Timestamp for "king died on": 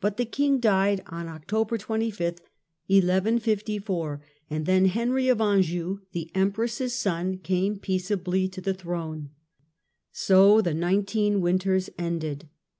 0.24-1.26